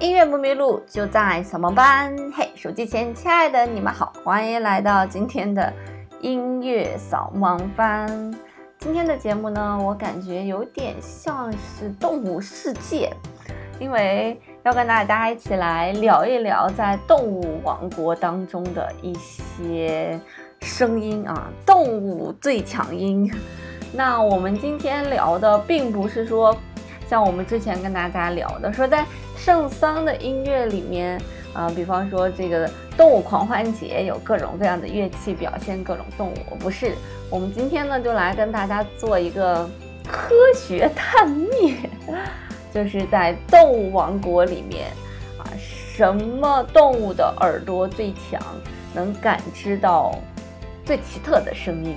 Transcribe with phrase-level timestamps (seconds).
[0.00, 2.16] 音乐不迷路，就在小萌班。
[2.34, 5.70] 嘿，手机前亲爱的你们好，欢迎来到今天的
[6.22, 8.08] 音乐扫盲班。
[8.78, 13.12] 今天的节目呢，我感觉有点像是动物世界，
[13.78, 20.18] 因为要跟大家一起来聊一聊在动物王国当中的一些
[20.62, 23.30] 声音啊，动物最强音。
[23.92, 26.56] 那我们今天聊的并不是说。
[27.06, 29.04] 像我们之前跟大家聊的，说在
[29.42, 31.18] 圣桑的音乐里面，
[31.54, 36.92] 啊，比方说这个动物狂欢节有各种各样的乐器表现各种动物，不是？
[37.30, 39.66] 我们今天呢就来跟大家做一个
[40.06, 41.76] 科学探秘，
[42.74, 44.90] 就是在动物王国里面，
[45.38, 48.42] 啊，什么动物的耳朵最强，
[48.92, 50.14] 能感知到
[50.84, 51.96] 最奇特的声音？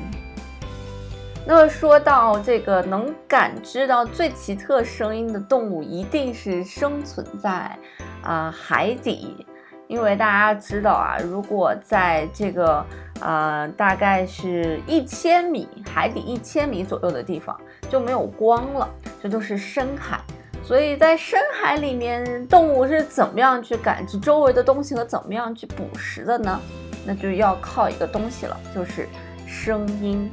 [1.46, 7.78] 那么说到这个能感知到最奇特声音的动物，一定是生存在
[8.24, 9.46] 啊海底，
[9.88, 12.86] 因为大家知道啊，如果在这个
[13.20, 18.90] 呃大概是一千米海底一千米左右的地方就没有光了，
[19.22, 20.22] 这都是深海。
[20.64, 26.58] 所以在深海里面，动物是怎么样去感知周围的东西和怎么样去捕食的呢？
[27.06, 29.10] 那就要靠一个东西了，就是
[29.46, 30.32] 声音。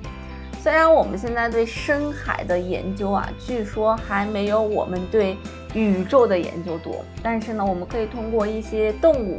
[0.63, 5.35] 虽然我们现在对深海的研究啊，据说还没有我们对
[5.73, 9.39] 宇宙的研究多，但是呢，我们可以通过一些动物，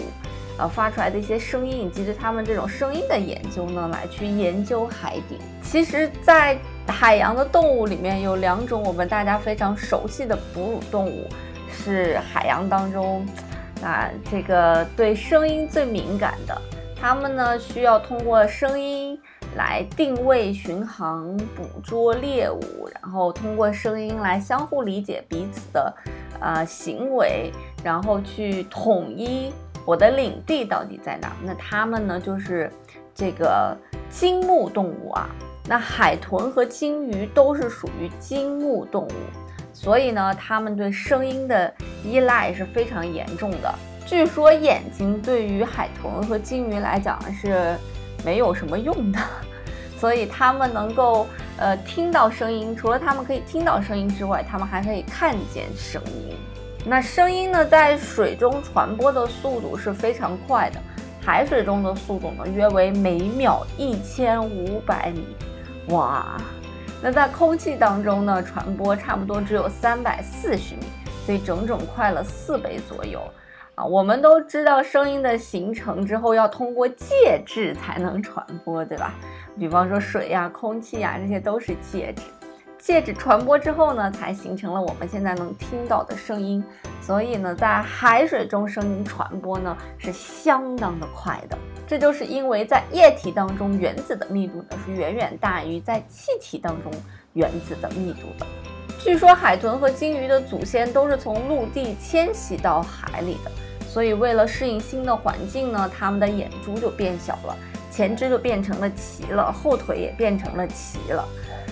[0.57, 5.37] 呃发出来的一些声音，以及对它们这种声音的研究呢，来去研究海底。
[5.61, 11.27] 其实，在海洋的动物里面有两种我们大家非常熟悉的哺乳动物，
[11.71, 13.23] 是海洋当中
[13.83, 16.59] 啊这个对声音最敏感的，
[16.99, 19.19] 它们呢需要通过声音。
[19.55, 25.93] 来定位、巡航、捕捉猎物，然后通过声音来相互理解彼此的
[26.39, 27.51] 呃行为，
[27.83, 29.51] 然后去统一
[29.85, 31.35] 我的领地到底在哪。
[31.43, 32.71] 那它们呢，就是
[33.13, 33.75] 这个
[34.09, 35.29] 鲸目动物啊。
[35.67, 39.11] 那海豚和鲸鱼都是属于鲸目动物，
[39.73, 41.73] 所以呢，它们对声音的
[42.05, 43.73] 依赖是非常严重的。
[44.05, 47.75] 据说眼睛对于海豚和鲸鱼来讲是。
[48.23, 49.19] 没有什么用的，
[49.99, 51.27] 所以他们能够
[51.57, 52.75] 呃听到声音。
[52.75, 56.35] 除了他们可以听到声音之外，他们还可以看见声音。
[56.85, 60.79] 那声音呢，在水中传播的速度是非常快的，
[61.23, 65.25] 海水中的速度呢约为每秒一千五百米。
[65.89, 66.37] 哇，
[67.01, 70.83] 那在空气当中呢，传播差不多只有三百四十米，
[71.25, 73.21] 所以整整快了四倍左右。
[73.85, 79.13] 我们都知道声音的形成之后要通过介质才能传播，对吧？
[79.57, 82.21] 比方说水呀、空气呀，这些都是介质。
[82.79, 86.63] 介质传播之后呢，才形成了我们现在能听到的声音。
[86.99, 91.57] 所以呢，在海水中声音传播呢是相当的快的。
[91.85, 96.91] 这就是因为在液体当中原子的密度呢是远远大于在气体当中
[97.33, 98.47] 原子的密度的。
[98.97, 103.51] 据说海豚和鲸鱼的祖先都是从陆地迁徙到海里的。
[103.91, 107.57] 所以，为了适应新的环境呢，它们的眼珠就变小了，
[107.91, 111.27] 前肢就变成了鳍了，后腿也变成了鳍了，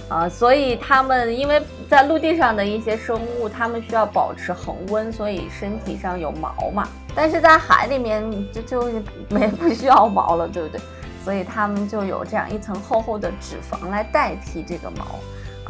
[0.09, 6.85] 啊，所以它们因为在陆地上的一些生物，它们需要保持恒温，所以身体上有毛嘛。
[7.15, 10.81] 但是在海里面就就没不需要毛了，对不对？
[11.23, 15.05] 所以它们就有这样一层厚厚的脂肪来代替这个毛，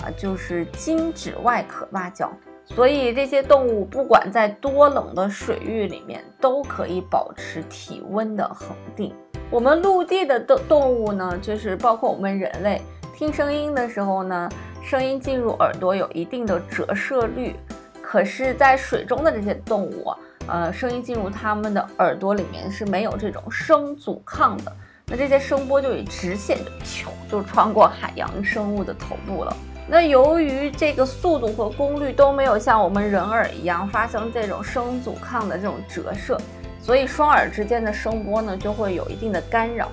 [0.01, 2.31] 啊，就是精脂外壳蛙叫。
[2.75, 9.13] 所以这些动物不管在多冷的水域里面，都可以保持体温的恒定。
[9.49, 12.81] 我们陆地的动动物呢，就是包括我们人类，
[13.15, 14.49] 听声音的时候呢，
[14.83, 17.55] 声音进入耳朵有一定的折射率。
[18.01, 20.13] 可是，在水中的这些动物，
[20.47, 24.71] 呃，声音进入它们的耳朵里面是没有这种声阻抗的，
[25.05, 29.55] 那这些声波就以直线就就穿过海洋生物的头部了。
[29.91, 36.37] 那由于这个速度和功率都没有像我们人耳一样发生这种声阻抗的这种折射，
[36.79, 39.89] 所以双耳之间的声波呢就会有一定的干扰。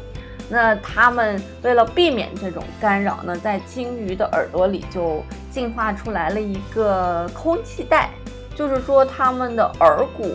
[0.51, 8.11] 那它们为了避免这种干扰呢，在鲸鱼的耳朵里就进化出来了一个空气带，
[8.55, 10.31] 就是说它们的耳骨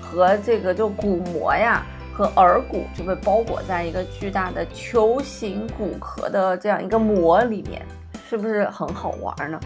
[0.00, 1.84] 和这个就骨膜呀
[2.14, 7.82] 和耳骨就被包裹在一个巨大的球形骨壳的这样一个膜里面。
[8.32, 9.60] 是不是很好玩呢？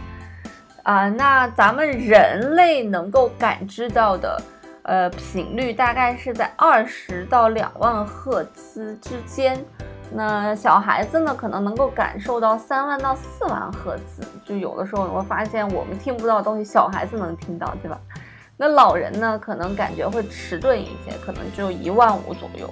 [0.82, 4.42] 啊，那咱们人类能够感知到的，
[4.82, 9.56] 呃，频率大概是在二十到两万赫兹之间。
[10.10, 14.26] 那小孩子呢，可能能够感受到三万到四万赫兹。
[14.44, 17.96] 就有的时候你会发现，我们听不到东西，小孩子能听到，对吧？
[18.56, 22.68] 那老人呢，可能感觉会迟钝一些，可能只有一万五左右。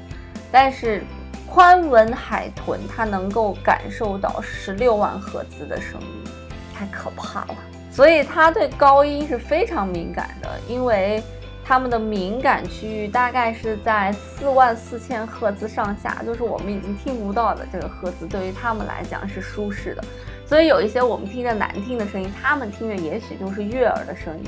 [0.51, 1.05] 但是
[1.47, 6.31] 宽吻海豚它能够感受到十六万赫兹的声音，
[6.75, 7.55] 太可怕了。
[7.91, 11.23] 所以它对高音是非常敏感的，因为
[11.65, 20.05] 它们的敏感区域大概是在四万四千赫兹上下，就是我们已经听不到的这个赫兹，对于它们来讲是舒适的。
[20.45, 24.45] 所以有一些我们听着难听的声音，它们听着也许就是悦耳的声音。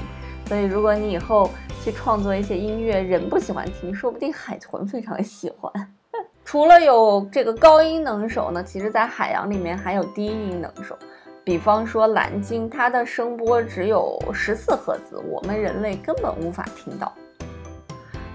[0.49, 1.51] 所以，如果你以后
[1.83, 5.73] 去创作一些音乐，人不喜欢听，说不定海豚非常喜欢。
[6.47, 10.97] 除了有这个高音能手呢，其实在海洋里面还有低音能手。
[11.43, 17.13] 比方说蓝鲸，它的声波只有十四赫兹，我们人类根本无法听到。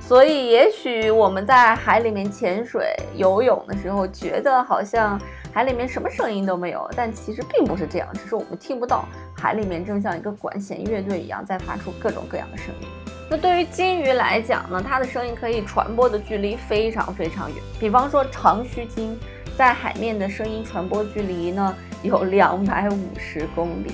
[0.01, 5.19] 所以，也许我们在海里面潜水、游泳的时候，觉得好像。
[5.53, 9.03] 海里面什么声音都没有，但其实并不是这样，只是我们听不到。
[9.35, 12.87] 海里面正像一个管弦乐队一样，在发出各种各样的声音。
[13.31, 17.63] 那对于鲸鱼来讲呢，它的声音可以传播的距离非常非常远。
[17.79, 19.17] 比方说长须鲸，
[19.57, 21.73] 在海面的声音传播距离呢
[22.03, 23.93] 有两百五十公里。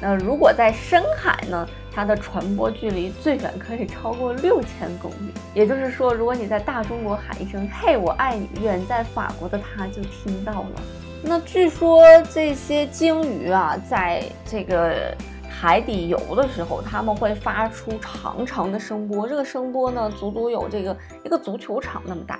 [0.00, 5.34] 那如果在深海呢，它的传播距离最远可以超过六千公里。
[5.52, 10.80] 也就是说，如果你在大中国喊一声“嘿，我爱你”，远在法国的他就听到了。
[11.22, 12.02] 那据说
[12.32, 15.14] 这些鲸鱼啊，在这个
[15.60, 22.38] 海底游的时候，他们会发出长长的声波，这个声波呢，足足有这个一个足球场那么大。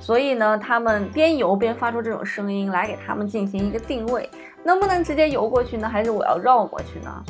[0.00, 4.28] 所以呢，他们边游边发出这种声音来给他们进行一个定位，
[4.64, 5.88] 能不能直接游过去呢？
[5.88, 7.24] 还是我要绕过去呢？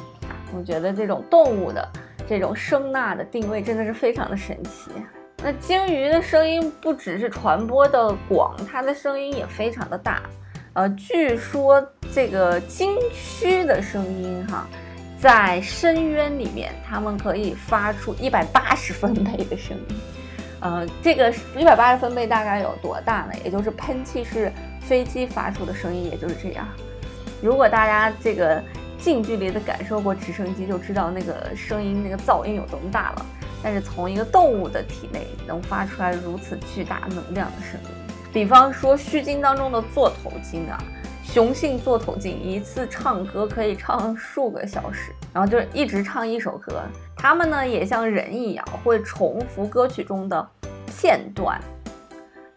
[0.56, 1.86] 我觉得这种动物的
[2.26, 4.90] 这种声呐的定位真的是非常的神奇。
[5.42, 10.22] 那鲸鱼的声音不只是传播的广，它的声音也非常的大。
[10.72, 14.66] 呃，据说这个鲸须的声音哈，
[15.18, 19.96] 在深渊里面，它们可以发出一百八十分贝的声音。
[20.60, 23.32] 呃，这个一百八十分贝大概有多大呢？
[23.44, 26.66] 也就是喷气式飞机发出的声音，也就是这样。
[27.42, 28.62] 如果大家这个
[28.98, 33.26] 近距离的感受过直升机，就知道那个声音、那个噪音有多么大了。
[33.62, 37.90] 但是从一个动物的体内能发出来如此巨大能量的声音，
[38.32, 40.78] 比方说须鲸当中的座头鲸啊，
[41.36, 46.80] 雄性座头鲸一次唱歌可以唱数个小时，然后就是一直唱一首歌。
[47.14, 50.48] 它们呢也像人一样，会重复歌曲中的
[50.86, 51.60] 片段。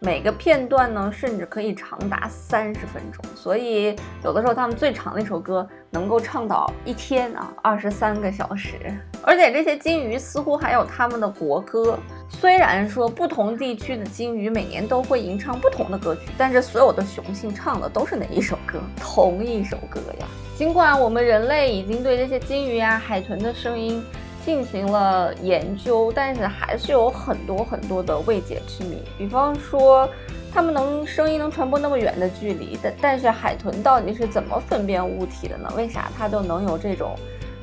[0.02, 3.94] 每个片段呢，甚至可以长达三十分钟，所以
[4.24, 8.76] 有的时候他们最长的一首歌能够唱到一天啊，二十三个小时。
[9.22, 11.98] 而且这些鲸鱼似乎还有他们的国歌，
[12.30, 18.80] 虽然说不同地区的鲸鱼每年都会吟唱不同的歌曲，但是所有的雄性唱的都是哪一首歌？
[18.98, 20.26] 同一首歌呀。
[20.56, 24.02] 尽管我们人类已经对这些鲸鱼啊、海豚的声音。
[24.44, 29.02] 进行了研究，但是还是有很多很多的未解之谜。
[29.16, 30.08] 比方说，
[30.52, 35.72] 它们能声音能传播那么远的距离，但但是海豚到底是怎么分辨物体的呢？
[35.76, 37.14] 为啥它都能有这种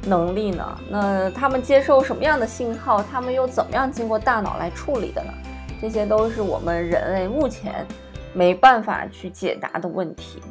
[0.03, 0.79] 能力呢？
[0.89, 3.03] 那它们接受什么样的信号？
[3.03, 5.33] 它们又怎么样经过大脑来处理的呢？
[5.81, 7.85] 这些都是我们人类目前
[8.33, 10.41] 没办法去解答的问题。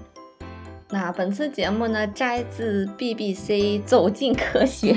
[0.89, 4.93] 那本次节目呢，摘自 BBC《走进科学》。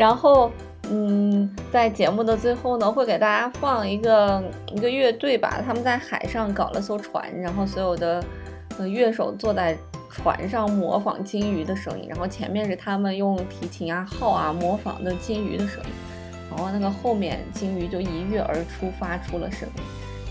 [0.00, 0.50] 然后，
[0.88, 4.42] 嗯，在节目的最后呢，会给大家放一个
[4.74, 8.24] 一个乐队吧，他们在海上搞了艘船，然后所有的
[8.78, 9.76] 呃乐手坐在
[10.10, 15.90] 船上模仿鲸鱼的声音，然后前面是他们用提琴啊、号啊模仿的鲸鱼的声音，
[16.48, 19.82] 然后那个后面鲸鱼就一跃而出，发出了声音，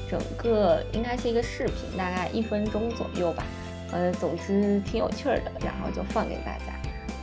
[0.09, 3.43] 整个应该是一个视频，大概一分钟左右吧，
[3.91, 6.78] 呃，总之挺有趣的，然后就放给大家。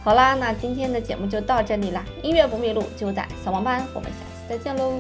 [0.07, 2.05] 好啦，那今天的节目就到这里啦。
[2.23, 3.85] 音乐不迷路，就在小王班。
[3.93, 4.93] 我们下次再见喽。